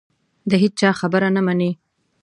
[0.49, 1.71] د هېچا خبره نه مني